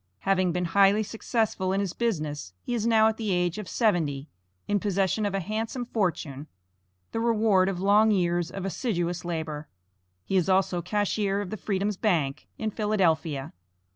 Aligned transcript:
Having 0.21 0.51
been 0.53 0.65
highly 0.65 1.03
successful 1.03 1.71
in 1.71 1.79
his 1.79 1.93
business, 1.93 2.53
he 2.63 2.73
is 2.73 2.87
now 2.87 3.07
at 3.07 3.17
the 3.17 3.31
age 3.31 3.59
of 3.59 3.69
seventy, 3.69 4.29
in 4.67 4.79
possession 4.79 5.27
of 5.27 5.35
a 5.35 5.39
handsome 5.39 5.85
fortune; 5.85 6.47
the 7.11 7.19
reward 7.19 7.69
of 7.69 7.79
long 7.79 8.09
years 8.09 8.49
of 8.49 8.65
assiduous 8.65 9.23
labor. 9.23 9.67
He 10.25 10.37
is 10.37 10.49
also 10.49 10.81
cashier 10.81 11.39
of 11.39 11.51
the 11.51 11.55
Freedman's 11.57 11.97
Bank, 11.97 12.47
in 12.57 12.71
Philadelphia. 12.71 13.53